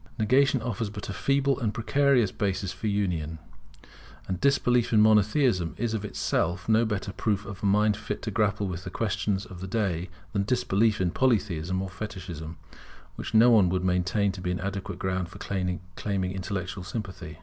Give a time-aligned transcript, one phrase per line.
[0.17, 3.37] Negation offers but a feeble and precarious basis for union:
[4.27, 8.31] and disbelief in Monotheism is of itself no better proof of a mind fit to
[8.31, 12.57] grapple with the questions of the day than disbelief in Polytheism or Fetichism,
[13.15, 15.79] which no one would maintain to be an adequate ground for claiming
[16.31, 17.37] intellectual sympathy.